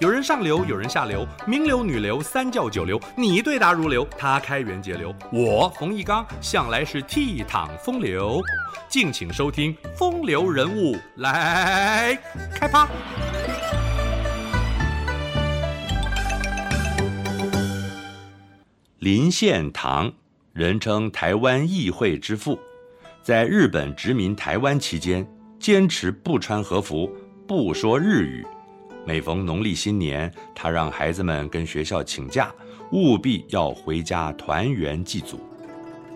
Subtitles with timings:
[0.00, 8.40] 有人上流，有人下流，名流、女流、三教九流，你对答如流，他开源节流，我冯一刚向来是倜傥风流。
[8.88, 12.16] 敬请收听《风流人物》来
[12.54, 12.86] 开趴。
[19.00, 20.12] 林献堂，
[20.52, 22.56] 人称台湾议会之父，
[23.20, 25.26] 在日本殖民台湾期间，
[25.58, 27.10] 坚持不穿和服，
[27.48, 28.46] 不说日语。
[29.08, 32.54] 每逢农历新年，他让孩子们跟学校请假，
[32.92, 35.40] 务必要回家团圆祭祖。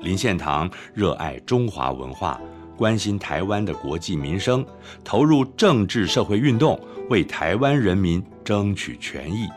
[0.02, 2.38] 林献堂热爱中华文化，
[2.76, 4.62] 关心台湾的国计民生，
[5.02, 6.78] 投入政治社会运动，
[7.08, 9.48] 为台湾人民争取权益。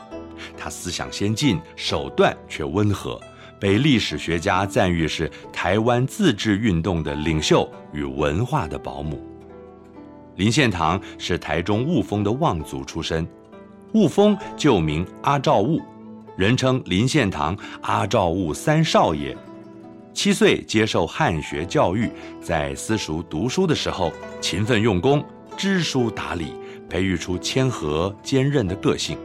[0.57, 3.20] 他思想先进，手段却温和，
[3.59, 9.21] 被历史学家赞誉是台湾自治运动的领袖与文化的保姆。
[10.35, 13.26] 林献堂是台中雾峰的望族出身，
[13.93, 15.81] 雾峰旧名阿照雾，
[16.35, 19.35] 人称林献堂阿照雾三少爷。
[20.13, 22.10] 七岁接受汉学教育，
[22.41, 25.23] 在私塾读书的时候勤奋用功，
[25.55, 26.54] 知书达理，
[26.90, 29.17] 培育出谦和坚韧的个性。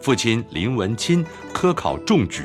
[0.00, 2.42] 父亲林文钦科考中举，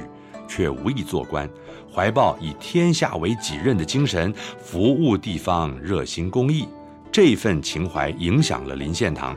[0.47, 1.49] 却无意做官，
[1.93, 6.65] 怀抱以天下为己任的精神，服务地方，热心公益。
[7.11, 9.35] 这份情怀影响了林献堂，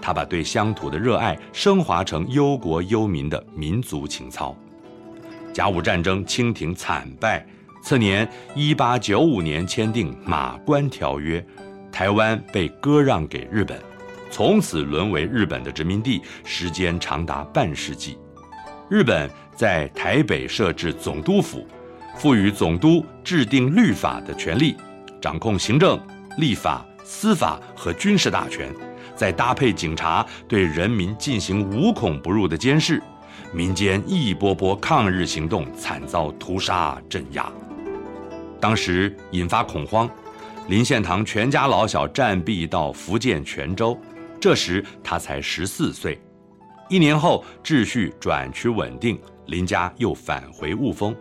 [0.00, 4.54] 他把对乡土的热爱升华成忧国忧民的民族情操。
[5.52, 7.46] 甲午战争，清廷惨败，
[7.82, 11.40] 次年一八九五年签订《马关条约》，
[11.90, 13.80] 台湾被割让给日本，
[14.30, 18.18] 从此沦为日本的殖民地，时间长达半世纪。
[18.90, 21.66] 日本在台北设置总督府，
[22.16, 24.76] 赋予总督制定律法的权利，
[25.22, 25.98] 掌控行政、
[26.36, 26.84] 立法。
[27.04, 28.74] 司法和军事大权，
[29.14, 33.00] 再搭配警察对人民进行无孔不入的监视，
[33.52, 37.52] 民间一波波抗日行动惨遭屠杀镇压。
[38.58, 40.08] 当时引发恐慌，
[40.68, 43.96] 林献堂全家老小暂避到福建泉州，
[44.40, 46.18] 这时他才十四岁。
[46.88, 51.14] 一年后秩序转趋稳定，林家又返回雾峰。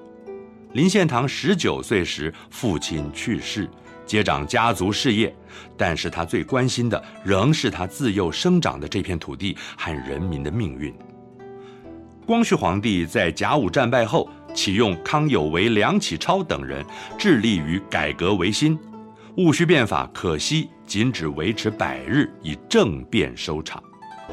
[0.72, 3.69] 林献堂十九岁时，父亲去世。
[4.06, 5.34] 接掌家族事业，
[5.78, 10.94] 但是他最关心的仍是他自幼生长的这片土地和人民的命运。
[12.25, 16.86] 光绪皇帝在甲午战败后，启用康有为、梁启超等人，
[17.18, 18.78] 致力于改革维新。
[19.36, 23.84] 戊戌变法可惜仅只维持百日，以政变收场。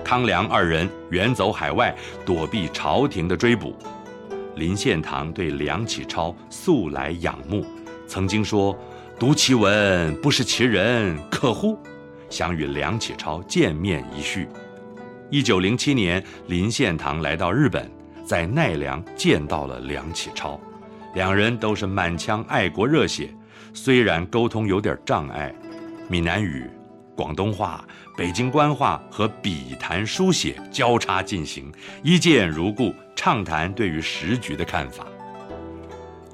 [0.05, 1.95] 康梁二人远走海外，
[2.25, 3.75] 躲避朝廷的追捕。
[4.57, 7.65] 林献堂对梁启超素来仰慕，
[8.07, 8.77] 曾经说。
[9.21, 11.79] 读其文，不识其人，可乎？
[12.31, 14.49] 想与梁启超见面一叙。
[15.29, 17.87] 一九零七年，林献堂来到日本，
[18.25, 20.59] 在奈良见到了梁启超，
[21.15, 23.29] 两人都是满腔爱国热血，
[23.75, 25.55] 虽然沟通有点障碍，
[26.09, 26.65] 闽南语、
[27.15, 27.85] 广东话、
[28.17, 31.71] 北京官话和笔谈书写交叉进行，
[32.03, 35.07] 一见如故，畅谈对于时局的看法。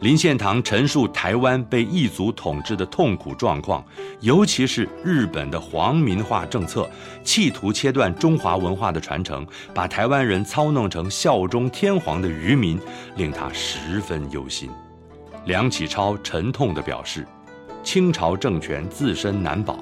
[0.01, 3.83] 林献堂陈述台湾被异族统治的痛苦状况，
[4.21, 6.89] 尤其是日本的皇民化政策，
[7.25, 12.79] 企图切断中华文化的传承，把台湾人操弄成效忠天皇的愚民，
[13.17, 14.69] 令他十分忧心。
[15.47, 17.27] 梁启超沉痛地表示，
[17.83, 19.79] 清朝政权自身难保，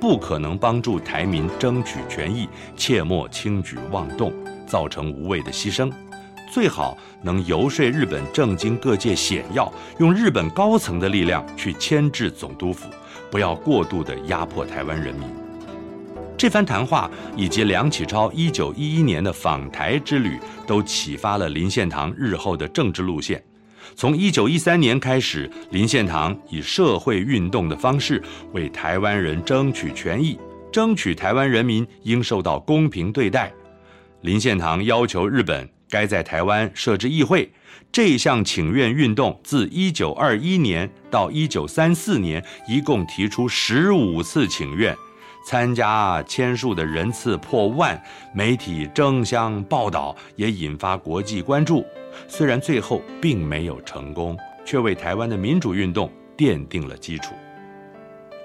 [0.00, 4.32] 不可能帮助台民争取权益，切莫轻举妄动，
[4.66, 5.88] 造成无谓的牺牲。
[6.52, 12.90] 最好能游说日本政经各界显要，用日本高层的力量去牵制总督府，
[13.30, 15.26] 不要过度的压迫台湾人民。
[16.36, 23.42] 这番谈话以及梁启超一九一一年的访台之旅，都启发了林献堂日后的政治路线。
[23.96, 30.38] 从一九一三年开始，林献堂以社会运动的方式为台湾人争取权益，
[30.70, 33.50] 争取台湾人民应受到公平对待。
[34.20, 35.66] 林献堂要求日本。
[35.92, 37.52] 该在台湾设置议会，
[37.92, 44.96] 这项请愿运动自一九二一年到一九三四年，一共提出十五次请愿，
[45.46, 48.02] 参加签署的人次破万，
[48.34, 51.84] 媒体争相报道，也引发国际关注。
[52.26, 54.34] 虽然最后并没有成功，
[54.64, 57.34] 却为台湾的民主运动奠定了基础。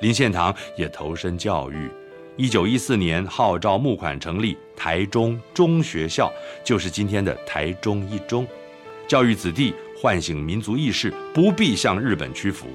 [0.01, 1.89] 林献堂也投身教育。
[2.37, 6.31] 一九一四年，号召募款成立台中中学校，
[6.63, 8.47] 就是今天的台中一中，
[9.07, 12.67] 教育子弟，唤醒民族意识，不必向日本屈服。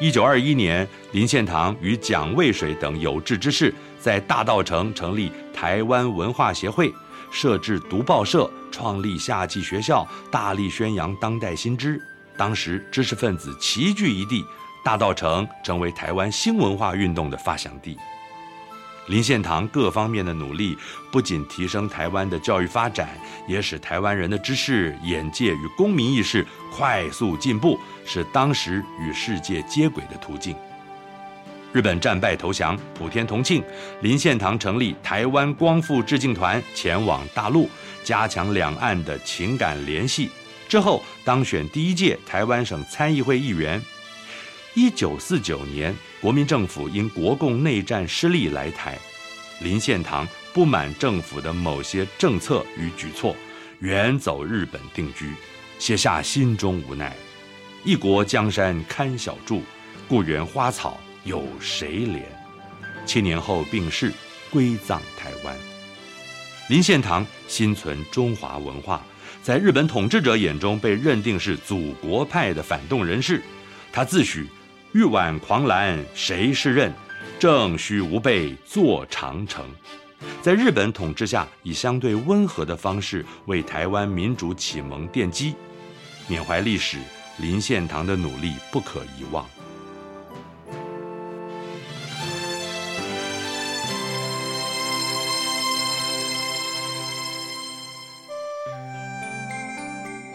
[0.00, 6.90] 一九二一年，林献堂与蒋渭水等有志之士在大稻城成立台湾文化协会，
[7.30, 12.00] 设置读报社，创立夏季学校，大力宣扬当代新知。
[12.38, 14.42] 当时知识分子齐聚一地，
[14.82, 17.94] 大稻城成为台湾新文化运动的发祥地。
[19.08, 20.76] 林献堂各方面的努力，
[21.12, 23.10] 不仅提升台湾的教育发展，
[23.46, 30.56] 也使台湾人的知识、眼界与公民意识快速进步，是当时与世界接轨的途径。
[31.72, 33.62] 日本战败投降，普天同庆，
[34.00, 37.68] 林献堂成立台湾光复致敬团，前往大陆，
[38.02, 40.30] 加强两岸的情感联系。
[40.68, 43.80] 之后当选第一届台湾省参议会议员。
[44.76, 48.98] 一九四九年，国民政府因国共内战失利来台，
[49.62, 53.34] 林献堂不满政府的某些政策与举措，
[53.78, 55.32] 远走日本定居，
[55.78, 57.16] 写下心中无奈
[57.84, 59.62] ：“一国江山堪小筑，
[60.06, 62.20] 故园花草有谁怜？”
[63.06, 64.12] 七年后病逝，
[64.50, 65.56] 归葬台湾。
[66.68, 69.02] 林献堂心存中华文化，
[69.42, 73.42] 在日本统治者眼中被认定是祖国派的反动人士，
[73.90, 74.46] 他自诩。
[74.96, 76.90] 玉碗狂澜谁是任？
[77.38, 79.62] 正须吾辈坐长城。
[80.40, 85.54] 在日本统治下，以相对温和的方式为台湾民主启蒙奠基。
[86.26, 86.96] 缅怀历史，
[87.36, 89.44] 林献堂的努力不可遗忘。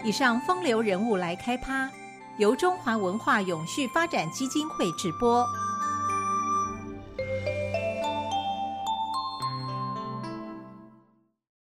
[0.04, 1.90] 以上风流人物来开趴。
[2.38, 5.46] 由中华文化永续发展基金会直播。